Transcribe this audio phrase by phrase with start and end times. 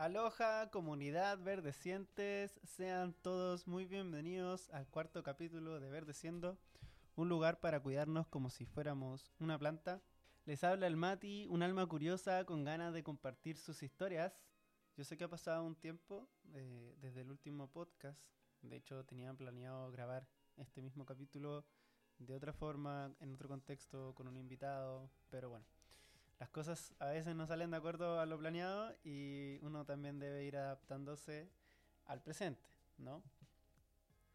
[0.00, 6.56] Aloha, comunidad verdecientes, sean todos muy bienvenidos al cuarto capítulo de Verdeciendo,
[7.16, 10.00] un lugar para cuidarnos como si fuéramos una planta.
[10.46, 14.46] Les habla el Mati, un alma curiosa con ganas de compartir sus historias.
[14.96, 18.24] Yo sé que ha pasado un tiempo eh, desde el último podcast,
[18.62, 20.26] de hecho tenía planeado grabar
[20.56, 21.66] este mismo capítulo
[22.18, 25.79] de otra forma, en otro contexto, con un invitado, pero bueno
[26.40, 30.42] las cosas a veces no salen de acuerdo a lo planeado y uno también debe
[30.44, 31.50] ir adaptándose
[32.06, 33.22] al presente, ¿no?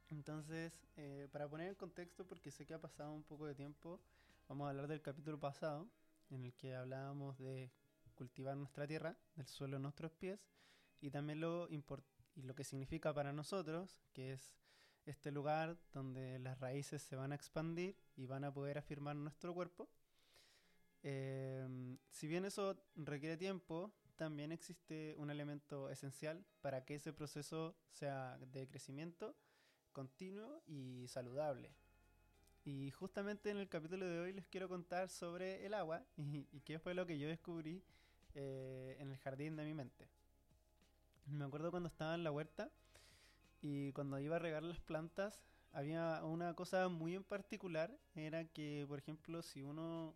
[0.09, 3.99] Entonces, eh, para poner en contexto, porque sé que ha pasado un poco de tiempo,
[4.47, 5.89] vamos a hablar del capítulo pasado,
[6.29, 7.71] en el que hablábamos de
[8.13, 10.39] cultivar nuestra tierra, del suelo en nuestros pies,
[11.01, 11.81] y también lo, y
[12.43, 14.53] lo que significa para nosotros, que es
[15.07, 19.55] este lugar donde las raíces se van a expandir y van a poder afirmar nuestro
[19.55, 19.89] cuerpo
[21.07, 27.75] Em, si bien eso requiere tiempo, también existe un elemento esencial para que ese proceso
[27.91, 29.35] sea de crecimiento
[29.91, 31.75] continuo y saludable.
[32.63, 36.79] Y justamente en el capítulo de hoy les quiero contar sobre el agua y, qué
[36.79, 37.83] fue lo que yo descubrí
[38.33, 40.09] eh, en el jardín de mi mente.
[41.27, 42.71] Me acuerdo cuando estaba en la huerta
[43.61, 45.39] y cuando iba a regar las plantas,
[45.71, 50.15] había una cosa muy en particular, era que, por ejemplo, si uno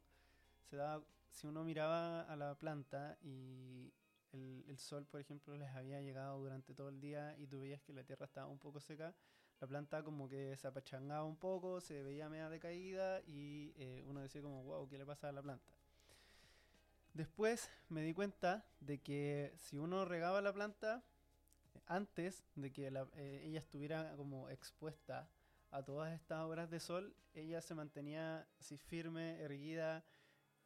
[0.69, 3.91] se da, si uno miraba a la planta y
[4.31, 7.93] el, sol, por ejemplo, les había llegado durante todo el día y tú veías que
[7.93, 9.15] la tierra estaba un poco seca,
[9.59, 14.21] la planta como que se apachangaba un poco, se veía media decaída y eh, uno
[14.21, 15.73] decía como, wow, ¿qué le pasa a la planta?
[17.13, 21.03] Después me di cuenta de que si uno regaba la planta
[21.87, 25.27] antes de que eh, ella estuviera como expuesta
[25.71, 30.03] a todas estas horas de sol, ella se mantenía así firme, erguida,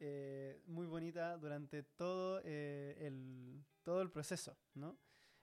[0.06, 4.98] eh, muy bonita durante todo, eh, el, todo el proceso, ¿no?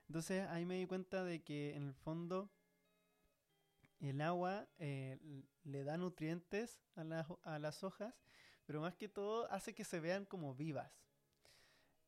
[0.07, 2.51] Entonces ahí me di cuenta de que en el fondo
[4.01, 5.17] el agua eh,
[5.63, 8.13] le da nutrientes a, a, las hojas,
[8.65, 10.91] pero más que todo hace que se vean como vivas.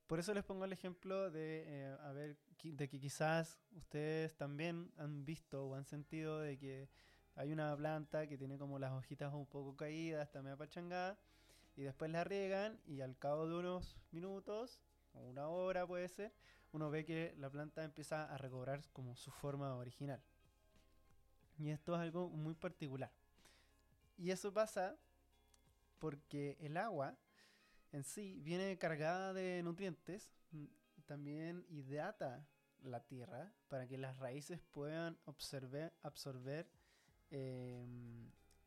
[0.06, 5.26] Por eso les pongo el ejemplo de, a ver, de que quizás ustedes también han
[5.26, 6.90] visto o han sentido de que
[7.34, 11.18] hay una planta que tiene como las hojitas un poco caídas, medio apachangada,
[11.76, 14.82] y después la riegan y al cabo de unos minutos
[15.14, 16.34] o una hora puede ser,
[16.72, 20.22] uno ve que la planta empieza a recobrar como su forma original.
[21.58, 23.12] Y esto es algo muy particular.
[24.18, 24.98] Y eso pasa
[26.00, 27.18] porque el agua
[27.92, 30.66] en sí viene cargada de nutrientes, mm,
[31.06, 32.46] también hidrata
[32.82, 36.68] la tierra para que las raíces puedan absorber, absorber
[37.30, 37.86] eh,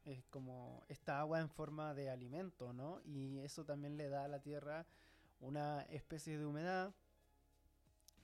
[0.07, 3.01] es como esta agua en forma de alimento, ¿no?
[3.05, 4.87] Y eso también le da a la tierra
[5.41, 6.95] una especie de humedad,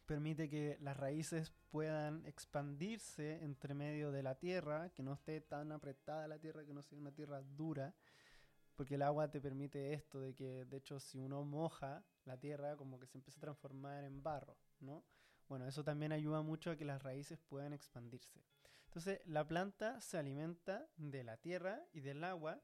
[0.06, 5.72] permite que las raíces puedan expandirse entre medio de la tierra, que no esté tan
[5.72, 7.94] apretada la tierra, que no sea una tierra dura,
[8.76, 12.76] porque el agua te permite esto de que, de hecho, si uno moja la tierra,
[12.76, 15.04] como que se empieza a transformar en barro, ¿no?
[15.48, 18.40] Bueno, eso también ayuda mucho a que las raíces puedan expandirse.
[18.92, 22.60] Entonces, la planta se alimenta de la tierra y del agua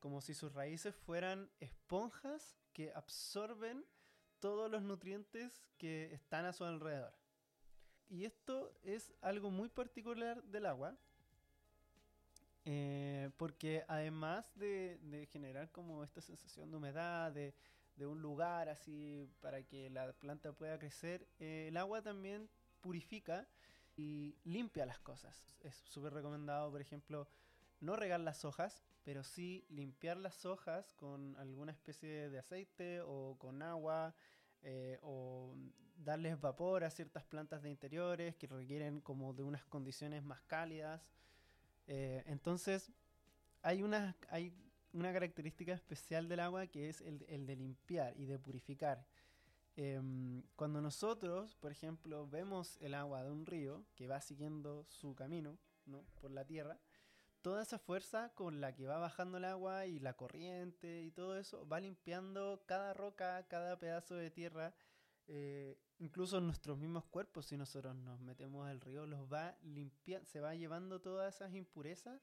[0.00, 3.82] como si sus raíces fueran esponjas que absorben
[4.38, 7.14] todos los nutrientes que están a su alrededor.
[8.10, 10.94] Y esto es algo muy particular del agua,
[12.66, 17.54] eh, porque además de, generar como esta sensación de humedad, de,
[17.96, 22.50] de un lugar así para que la planta pueda crecer, eh, el agua también
[22.82, 23.48] purifica
[23.96, 25.44] y limpia las cosas.
[25.60, 27.28] Es súper recomendado, por ejemplo,
[27.80, 33.36] no regar las hojas, pero sí limpiar las hojas con alguna especie de aceite o
[33.38, 34.14] con agua.
[34.64, 35.56] Eh, o
[35.96, 41.02] darles vapor a ciertas plantas de interiores que requieren como de unas condiciones más cálidas.
[41.86, 42.90] Eh, entonces,
[43.62, 44.52] hay, unas, hay
[44.92, 49.04] una característica especial del agua que es el, de limpiar y de purificar.
[49.76, 55.14] Em, cuando nosotros, por ejemplo, vemos el agua de un río que va siguiendo su
[55.14, 56.04] camino ¿no?
[56.20, 56.78] por la tierra,
[57.40, 61.38] toda esa fuerza con la que va bajando el agua y la corriente y todo
[61.38, 64.74] eso va limpiando cada roca, cada pedazo de tierra,
[65.26, 70.40] eh, incluso nuestros mismos cuerpos, si nosotros nos metemos al río, los va limpiando, se
[70.40, 72.20] va llevando todas esas impurezas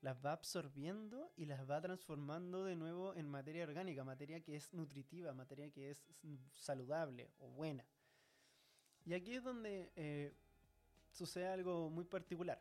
[0.00, 4.72] las va absorbiendo y las va transformando de nuevo en materia orgánica, materia que es
[4.72, 6.04] nutritiva, materia que es
[6.54, 7.84] saludable o buena.
[9.04, 10.32] Y aquí es donde eh,
[11.12, 12.60] sucede algo muy particular.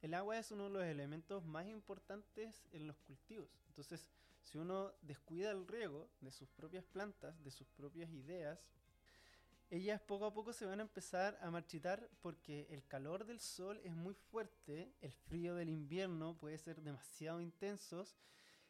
[0.00, 3.48] El agua es uno de los elementos más importantes en los cultivos.
[3.68, 4.08] Entonces,
[4.42, 8.64] si uno descuida el riego de sus propias plantas, de sus propias ideas,
[9.70, 13.80] ellas poco a poco se van a empezar a marchitar porque el calor del sol
[13.84, 18.16] es muy fuerte, el frío del invierno puede ser demasiado intensos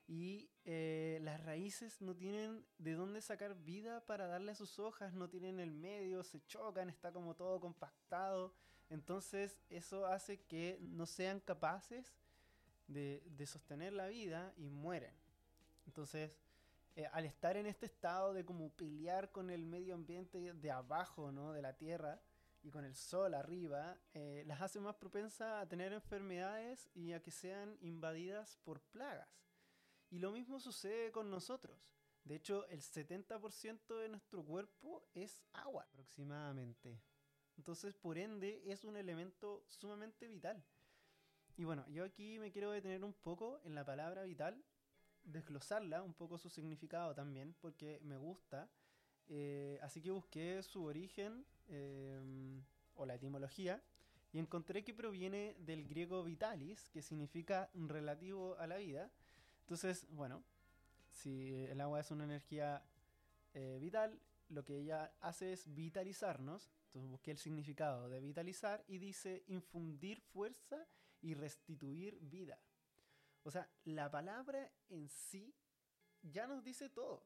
[0.06, 5.14] y eh, las raíces no tienen de dónde sacar vida para darle a sus hojas,
[5.14, 8.52] no tienen el medio, se chocan, está como todo compactado.
[8.90, 12.18] Entonces eso hace que no sean capaces
[12.88, 15.14] de, de sostener la vida y mueren.
[15.86, 16.36] Entonces
[16.96, 21.32] eh, al estar en este estado de como pelear con el medio ambiente de abajo,
[21.32, 21.52] ¿no?
[21.52, 22.20] De la Tierra
[22.62, 27.22] y con el sol arriba, eh, las hace más propensas a tener enfermedades y a
[27.22, 29.28] que sean invadidas por plagas.
[30.10, 31.78] Y lo mismo sucede con nosotros.
[32.24, 37.00] De hecho, el 70% de nuestro cuerpo es agua aproximadamente.
[37.56, 40.62] Entonces, por ende, es un elemento sumamente vital.
[41.56, 44.62] Y bueno, yo aquí me quiero detener un poco en la palabra vital
[45.30, 48.68] desglosarla, un poco su significado también, porque me gusta.
[49.28, 52.62] Eh, así que busqué su origen em,
[52.94, 53.80] o la etimología
[54.32, 59.10] y encontré que proviene del griego vitalis, que significa relativo a la vida.
[59.62, 60.42] Entonces, bueno,
[61.10, 62.82] si el agua es una energía
[63.54, 66.70] eh, vital, lo que ella hace es vitalizarnos.
[66.86, 70.86] Entonces busqué el significado de vitalizar y dice infundir fuerza
[71.22, 72.58] y restituir vida.
[73.42, 75.54] O sea, la palabra en sí
[76.22, 77.24] ya nos dice todo.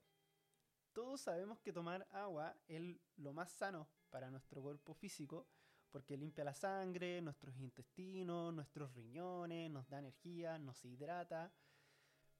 [0.92, 2.80] Todos sabemos que tomar agua es
[3.16, 5.46] lo más sano para nuestro cuerpo físico
[5.94, 11.52] porque limpia la sangre, nuestros intestinos, nuestros riñones, nos da energía, nos hidrata.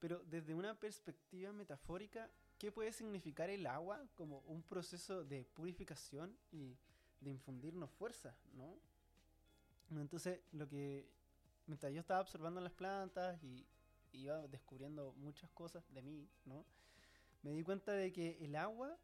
[0.00, 2.29] Pero desde una perspectiva metafórica,
[2.59, 6.77] ¿qué puede significar el agua como un proceso de purificación y
[7.20, 8.77] de infundirnos fuerza, ¿no?
[9.91, 11.09] Entonces, lo que
[11.66, 13.66] mientras yo estaba observando las plantas y
[14.12, 16.64] iba descubriendo muchas cosas de mí, ¿no?
[17.43, 18.96] Me di cuenta de que el agua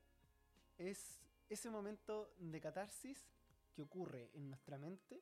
[0.78, 3.28] es ese momento de catarsis
[3.74, 5.20] que ocurre en nuestra mente,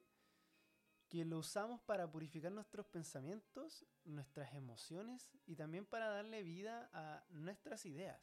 [1.08, 7.24] que lo usamos para purificar nuestros pensamientos, nuestras emociones y también para darle vida a
[7.30, 8.20] nuestras ideas.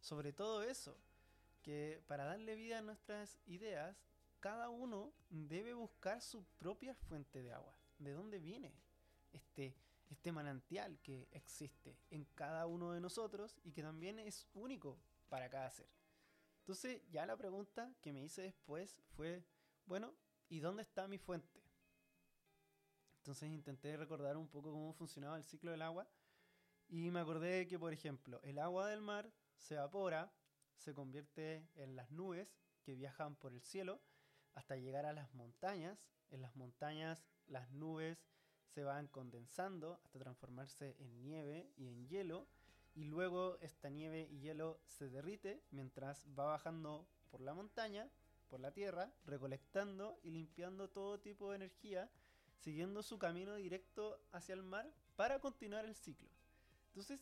[0.00, 0.98] Sobre todo eso,
[1.62, 3.96] que para darle vida a nuestras ideas,
[4.40, 8.74] cada uno debe buscar su propia fuente de agua de dónde viene
[9.32, 9.76] este,
[10.10, 14.98] este manantial que existe en cada uno de nosotros y que también es único
[15.28, 15.88] para cada ser.
[16.60, 19.44] Entonces ya la pregunta que me hice después fue,
[19.86, 20.14] bueno,
[20.48, 21.62] ¿y dónde está mi fuente?
[23.18, 26.06] Entonces intenté recordar un poco cómo funcionaba el ciclo del agua
[26.88, 30.32] y me acordé que, por ejemplo, el agua del mar se evapora,
[30.76, 34.00] se convierte en las nubes que viajan por el cielo
[34.54, 36.06] hasta llegar a las montañas.
[36.30, 38.18] En las montañas las nubes
[38.74, 42.46] se van condensando hasta transformarse en nieve y en hielo
[42.94, 48.08] y luego esta nieve y hielo se derrite mientras va bajando por la montaña,
[48.48, 52.10] por la tierra, recolectando y limpiando todo tipo de energía,
[52.60, 56.28] siguiendo su camino directo hacia el mar para continuar el ciclo.
[56.88, 57.20] Entonces,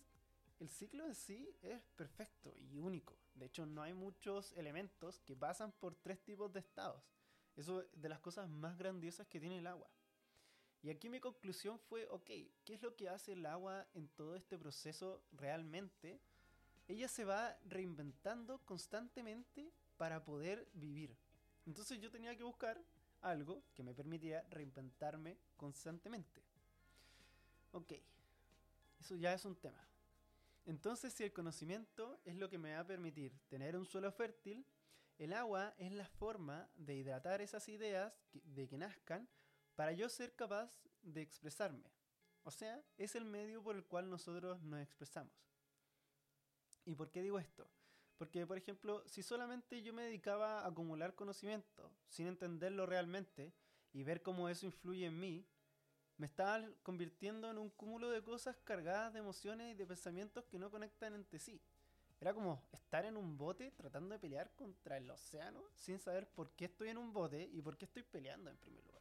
[0.61, 3.17] el ciclo en sí es perfecto y único.
[3.35, 7.03] De hecho, no hay muchos elementos que pasan por tres tipos de estados.
[7.57, 9.89] Eso es de las cosas más grandiosas que tiene el agua.
[10.83, 12.27] Y aquí mi conclusión fue, ok,
[12.65, 16.19] ¿qué es lo que hace el agua en todo este proceso realmente?
[16.89, 21.17] Ella se va reinventando constantemente para poder vivir.
[21.67, 22.83] Entonces yo tenía que buscar
[23.21, 26.43] algo que me permitiera reinventarme constantemente.
[27.71, 27.93] Ok,
[29.01, 29.87] eso ya es un tema.
[30.67, 34.67] Entonces si el conocimiento es lo que me va a permitir tener un suelo fértil,
[35.19, 39.29] el agua es la forma de hidratar esas ideas de que nazcan
[39.75, 41.91] para yo ser capaz de expresarme.
[42.45, 45.33] O sea, es el medio por el cual nosotros nos expresamos.
[46.85, 47.69] ¿Y por qué digo esto?
[48.19, 53.53] Porque, por ejemplo, si solamente yo me dedicaba a acumular conocimiento sin entenderlo realmente
[53.93, 55.47] y ver cómo eso influye en mí,
[56.17, 60.59] me estaba convirtiendo en un cúmulo de cosas cargadas de emociones y de pensamientos que
[60.59, 61.61] no conectan entre sí.
[62.21, 66.53] Era como estar en un bote tratando de pelear contra el océano sin saber por
[66.53, 68.92] qué estoy en un bote y por qué estoy peleando en primer lugar.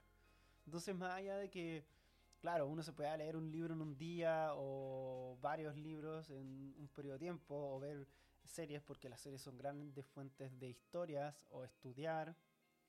[0.65, 1.85] Entonces, más allá de que,
[2.39, 6.87] claro, uno se pueda leer un libro en un día o varios libros en un
[6.89, 8.07] periodo de tiempo o ver
[8.45, 12.35] series porque las series son grandes fuentes de historias o estudiar,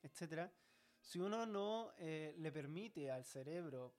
[0.03, 0.53] etcétera.
[1.01, 3.95] Si uno no eh, le permite al cerebro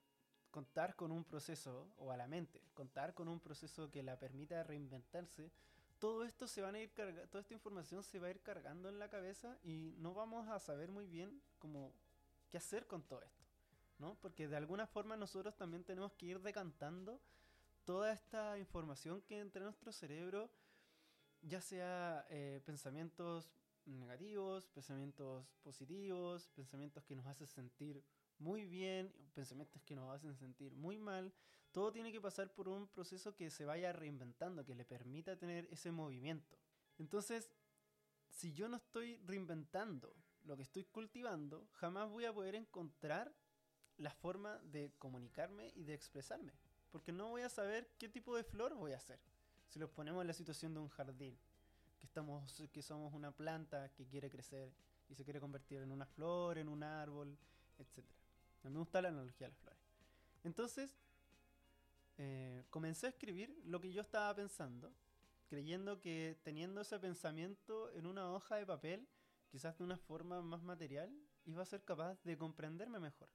[0.50, 4.62] contar con un proceso, o a la mente, contar con un proceso que la permita
[4.62, 5.50] reinventarse,
[5.98, 8.98] todo esto se van a ir toda esta información se va a ir cargando en
[8.98, 11.92] la cabeza y no vamos a saber muy bien cómo
[12.50, 13.43] qué hacer con todo esto.
[13.98, 14.16] ¿No?
[14.20, 17.20] Porque de alguna forma nosotros también tenemos que ir decantando
[17.84, 20.50] toda esta información que entre nuestro cerebro,
[21.42, 23.50] ya sea eh, pensamientos
[23.86, 28.02] negativos, pensamientos positivos, pensamientos que nos hacen sentir
[28.38, 31.32] muy bien, pensamientos que nos hacen sentir muy mal.
[31.70, 35.66] Todo tiene que pasar por un proceso que se vaya reinventando, que le permita tener
[35.70, 36.56] ese movimiento.
[36.98, 37.50] Entonces,
[38.28, 43.34] si yo no estoy reinventando lo que estoy cultivando, jamás voy a poder encontrar
[43.98, 46.52] la forma de comunicarme y de expresarme.
[46.90, 49.18] Porque no voy a saber qué tipo de flor voy a hacer.
[49.68, 51.36] Si los ponemos en la situación de un jardín,
[51.98, 54.72] que, estamos, que somos una planta que quiere crecer
[55.08, 57.36] y se quiere convertir en una flor, en un árbol,
[57.78, 58.04] etc.
[58.62, 59.80] A mí me gusta la analogía de las flores.
[60.44, 60.96] Entonces,
[62.18, 64.92] eh, comencé a escribir lo que yo estaba pensando,
[65.48, 69.08] creyendo que teniendo ese pensamiento en una hoja de papel,
[69.50, 71.12] quizás de una forma más material,
[71.46, 73.28] iba a ser capaz de comprenderme mejor.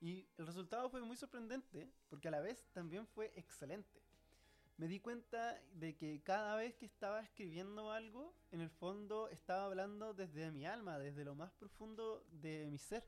[0.00, 4.00] Y el resultado fue muy sorprendente, porque a la vez también fue excelente.
[4.76, 9.64] Me di cuenta de que cada vez que estaba escribiendo algo, en el fondo estaba
[9.64, 13.04] hablando desde mi alma, desde lo más profundo de mi ser.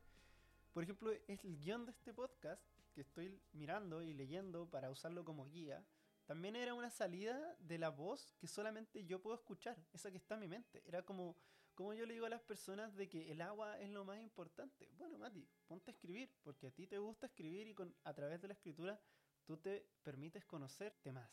[0.72, 2.60] Por ejemplo, es el guion de este podcast
[2.92, 5.84] que estoy mirando y leyendo para usarlo como guía.
[6.26, 10.34] También era una salida de la voz que solamente yo puedo escuchar, esa que está
[10.34, 10.82] en mi mente.
[10.86, 11.36] Era como
[11.80, 14.86] como yo le digo a las personas de que el agua es lo más importante.
[14.98, 18.42] Bueno, Mati, ponte a escribir, porque a ti te gusta escribir y con, a través
[18.42, 19.00] de la escritura
[19.46, 21.30] tú te permites conocerte más.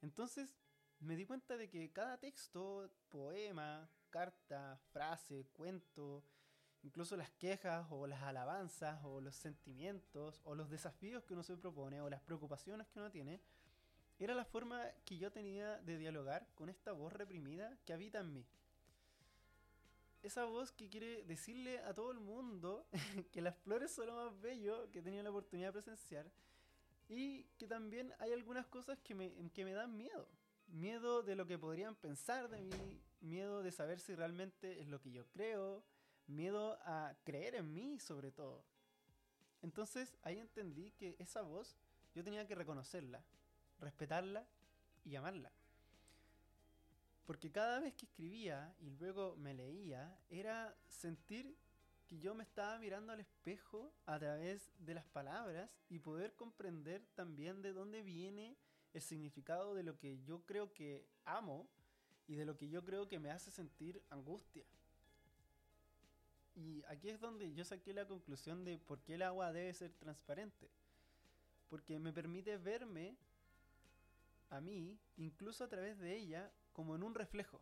[0.00, 0.54] Entonces,
[1.00, 6.22] me di cuenta de que cada texto, poema, carta, frase, cuento,
[6.84, 11.56] incluso las quejas o las alabanzas o los sentimientos o los desafíos que uno se
[11.56, 13.40] propone o las preocupaciones que uno tiene,
[14.20, 18.32] era la forma que yo tenía de dialogar con esta voz reprimida que habita en
[18.32, 18.46] mí
[20.24, 22.86] esa voz que quiere decirle a todo el mundo
[23.32, 26.30] que las flores son lo más bello que he tenido la oportunidad de presenciar
[27.10, 30.26] y que también hay algunas cosas que me, que me dan miedo.
[30.68, 34.98] Miedo de lo que podrían pensar de mí, miedo de saber si realmente es lo
[34.98, 35.84] que yo creo,
[36.26, 38.64] miedo a creer en mí sobre todo.
[39.60, 41.76] Entonces ahí entendí que esa voz
[42.14, 43.22] yo tenía que reconocerla,
[43.78, 44.46] respetarla
[45.04, 45.52] y amarla.
[47.26, 51.56] Porque cada vez que escribía y luego me leía, era sentir
[52.06, 57.02] que yo me estaba mirando al espejo a través de las palabras y poder comprender
[57.14, 58.56] también de dónde viene
[58.92, 61.66] el significado de lo que yo creo que amo
[62.26, 64.64] y de lo que yo creo que me hace sentir angustia.
[66.54, 69.92] Y aquí es donde yo saqué la conclusión de por qué el agua debe ser
[69.94, 70.70] transparente.
[71.68, 73.16] Porque me permite verme
[74.50, 77.58] a mí, incluso a través de ella, como en un reflejo.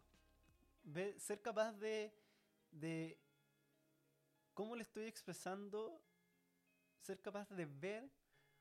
[1.19, 2.13] ser capaz de,
[2.73, 3.17] de
[4.55, 6.03] cómo le estoy expresando,
[7.01, 8.11] ser capaz de ver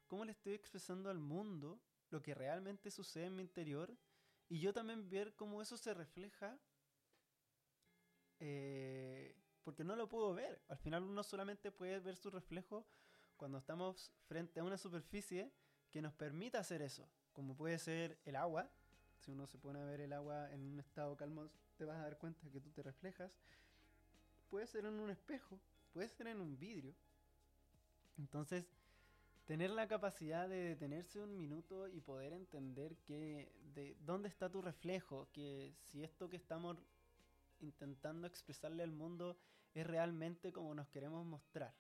[0.06, 1.82] cómo le estoy expresando al mundo
[2.12, 3.98] lo que realmente sucede en mi interior
[4.50, 6.60] y yo también ver cómo eso se refleja
[8.40, 10.62] eh, porque no lo puedo ver.
[10.68, 12.86] Al final uno solamente puede ver su reflejo
[13.38, 15.54] cuando estamos frente a una superficie
[15.90, 18.70] que nos permita hacer eso, como puede ser el agua,
[19.22, 22.04] si uno se pone a ver el agua en un estado calmo, te vas a
[22.04, 23.38] dar cuenta que tú te reflejas.
[24.50, 25.60] Puede ser en un espejo,
[25.94, 26.94] puede ser en un vidrio.
[28.18, 28.66] Entonces,
[29.46, 34.62] tener la capacidad de detenerse un minuto y poder entender que de dónde está tu
[34.62, 36.78] reflejo, que si esto que estamos
[37.60, 39.38] intentando expresarle al mundo
[39.74, 41.74] es realmente como nos queremos mostrar.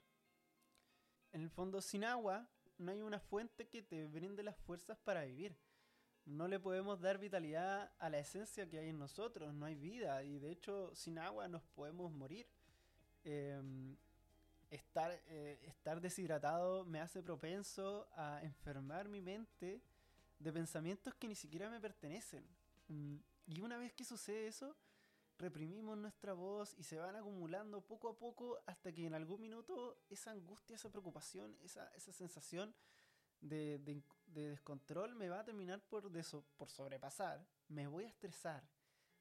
[1.34, 5.24] En el fondo, sin agua, no hay una fuente que te brinde las fuerzas para
[5.24, 5.56] vivir
[6.26, 10.24] no le podemos dar vitalidad a la esencia que hay en nosotros, no hay vida
[10.24, 12.48] y de hecho sin agua nos podemos morir.
[13.24, 13.96] Em,
[14.70, 19.82] estar, eh, estar deshidratado me hace propenso a enfermar mi mente
[20.40, 22.46] de pensamientos que ni siquiera me pertenecen.
[22.88, 24.76] Mm, y una vez que sucede eso,
[25.38, 29.98] reprimimos nuestra voz y se van acumulando poco a poco hasta que en algún minuto
[30.10, 32.74] esa angustia, esa preocupación, esa, esa sensación
[33.42, 34.02] de,
[34.34, 36.10] descontrol me va a terminar por,
[36.58, 38.64] por sobrepasar, me voy a estresar,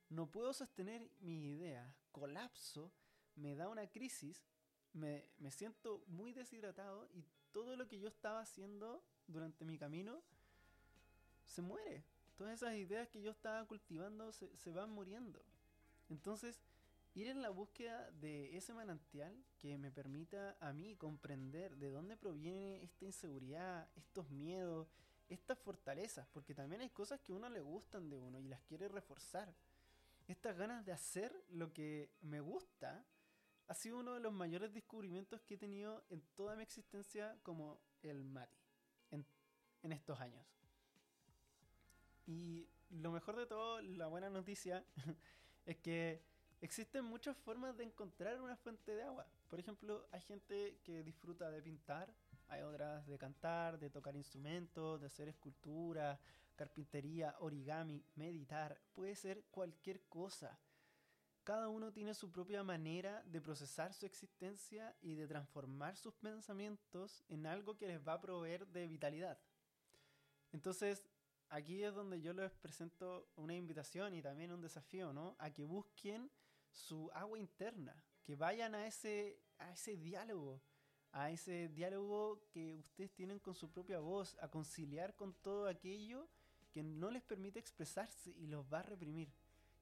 [0.08, 2.90] no puedo sostener mi idea, colapso,
[3.36, 4.44] me da una crisis,
[4.92, 10.22] me, siento muy deshidratado y todo lo que yo estaba haciendo durante mi camino
[11.44, 12.04] se muere.
[12.36, 15.40] Todas esas ideas que yo estaba cultivando se, se van muriendo.
[16.08, 16.60] Entonces,
[17.14, 22.16] ir en la búsqueda de ese manantial que me permita a mí comprender de dónde
[22.16, 24.88] proviene esta inseguridad, estos miedos,
[25.28, 28.60] estas fortalezas, porque también hay cosas que a uno le gustan de uno y las
[28.62, 29.52] quiere reforzar.
[30.28, 33.04] Estas ganas de hacer lo que me gusta
[33.68, 37.80] ha sido uno de los mayores descubrimientos que he tenido en toda mi existencia como
[38.02, 38.58] el Mati,
[39.10, 39.24] en,
[39.82, 40.44] en estos años.
[42.26, 44.84] Y lo mejor de todo, la buena noticia,
[45.66, 46.29] es que
[46.60, 49.26] existen muchas formas de encontrar una fuente de agua.
[49.48, 52.12] Por ejemplo, hay gente que disfruta de pintar,
[52.48, 56.18] hay otras de cantar, de tocar instrumentos, de hacer escultura,
[56.56, 60.58] carpintería, origami, meditar, puede ser cualquier cosa.
[61.42, 67.24] Cada uno tiene su propia manera de procesar su existencia y de transformar sus pensamientos
[67.28, 69.38] en algo que les va a proveer de vitalidad.
[70.52, 71.08] Entonces,
[71.48, 75.36] aquí es donde yo les presento una invitación y también un desafío, ¿no?
[75.38, 76.30] A que busquen
[76.72, 80.60] su agua interna, que vayan a ese, a ese diálogo,
[81.12, 86.28] a ese diálogo que ustedes tienen con su propia voz, a conciliar con todo aquello
[86.72, 89.32] que no les permite expresarse y los va a reprimir,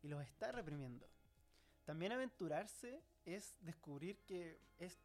[0.02, 1.06] y los está reprimiendo.
[1.84, 4.98] También aventurarse es descubrir que es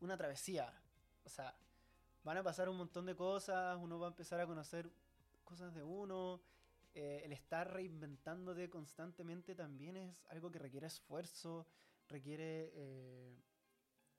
[0.00, 0.72] una travesía,
[1.24, 1.54] o sea,
[2.22, 4.90] van a pasar un montón de cosas, uno va a empezar a conocer
[5.44, 6.40] cosas de uno,
[6.98, 11.66] eh, el estar reinventándote constantemente también es algo que requiere esfuerzo,
[12.08, 13.36] requiere eh,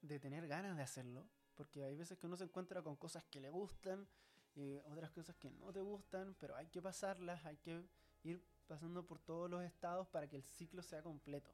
[0.03, 3.41] de tener ganas de hacerlo, porque hay veces que uno se encuentra con cosas que
[3.41, 4.07] le gustan
[4.55, 7.83] y otras cosas que no te gustan, pero hay que pasarlas, hay que
[8.23, 11.49] ir pasando por todos los estados para que el ciclo sea completo.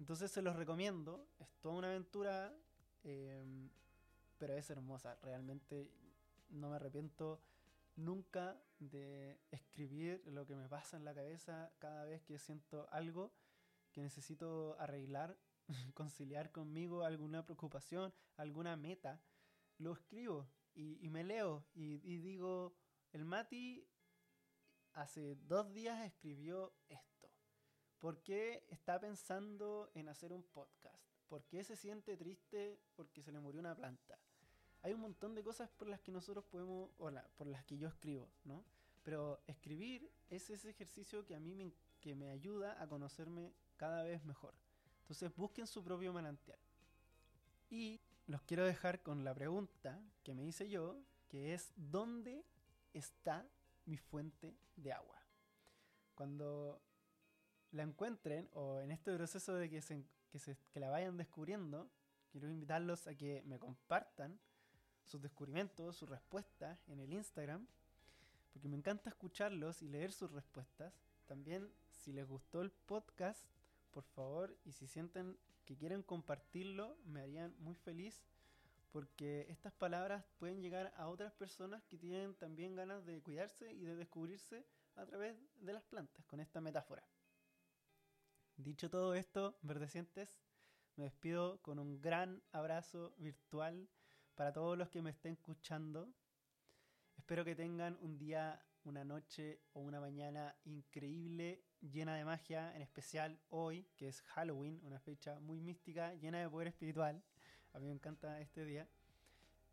[0.00, 2.52] Entonces se los recomiendo, es toda una aventura,
[3.04, 3.70] em,
[4.38, 5.88] pero es hermosa, realmente
[6.50, 7.38] no me arrepiento
[7.96, 13.32] nunca de escribir lo que me pasa en la cabeza cada vez que siento algo
[13.92, 15.38] que necesito arreglar,
[15.94, 19.22] conciliar conmigo alguna preocupación, alguna meta,
[19.78, 22.76] lo escribo y, me leo y, y, digo,
[23.12, 23.86] el Mati
[24.94, 27.30] hace dos días escribió esto.
[27.98, 31.12] ¿Por qué está pensando en hacer un podcast?
[31.28, 34.18] ¿Por qué se siente triste porque se le murió una planta?
[34.82, 37.88] Hay un montón de cosas por las que nosotros podemos, o por las que yo
[37.88, 38.64] escribo, ¿no?
[39.04, 44.02] Pero escribir es ese ejercicio que a mí me, que me ayuda a conocerme cada
[44.02, 44.54] vez mejor.
[45.02, 46.58] Entonces busquen su propio manantial.
[47.70, 50.96] Y los quiero dejar con la pregunta que me hice yo,
[51.28, 52.44] que es ¿dónde
[52.92, 53.46] está
[53.86, 55.20] mi fuente de agua?
[56.14, 56.80] Cuando
[57.72, 61.90] la encuentren o en este proceso de que, se, que, se, que la vayan descubriendo,
[62.30, 64.38] quiero invitarlos a que me compartan
[65.04, 67.66] sus descubrimientos, sus respuestas en el Instagram,
[68.52, 70.94] porque me encanta escucharlos y leer sus respuestas.
[71.26, 73.44] También, si les gustó el podcast,
[73.90, 78.22] por favor, y si sienten que quieren compartirlo, me harían muy feliz,
[78.90, 83.84] porque estas palabras pueden llegar a otras personas que tienen también ganas de cuidarse y
[83.84, 87.02] de descubrirse a través de las plantas, con esta metáfora.
[88.56, 90.38] Dicho todo esto, verdecientes,
[90.96, 93.88] me despido con un gran abrazo virtual
[94.34, 96.08] para todos los que me estén escuchando.
[97.16, 102.82] Espero que tengan un día, una noche o una mañana increíble, llena de magia, en
[102.82, 107.22] especial hoy, que es Halloween, una fecha muy mística, llena de poder espiritual.
[107.74, 108.88] A mí me encanta este día.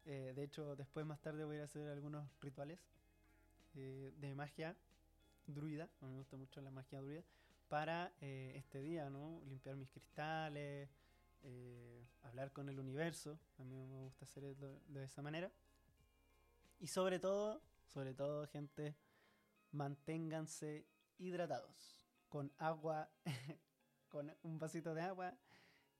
[0.05, 2.79] Eh, de hecho, después más tarde voy a hacer algunos rituales
[3.75, 4.75] eh, de magia
[5.47, 5.89] druida.
[6.01, 7.23] me gusta mucho la magia druida.
[7.67, 9.41] Para eh, este día, ¿no?
[9.47, 10.89] Limpiar mis cristales,
[11.43, 13.39] eh, hablar con el universo.
[13.57, 15.51] A mí me gusta hacerlo de esa manera.
[16.79, 18.95] Y sobre todo, sobre todo, gente,
[19.71, 20.85] manténganse
[21.17, 22.05] hidratados.
[22.29, 23.09] Con agua,
[24.09, 25.33] con un vasito de agua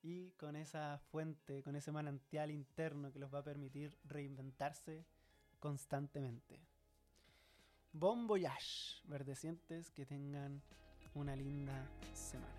[0.02, 5.06] y con esa fuente, con ese manantial interno que los va a permitir reinventarse
[5.60, 6.60] constantemente.
[7.92, 10.62] Bon voyage, verdecientes, que tengan
[11.16, 12.59] una linda semana.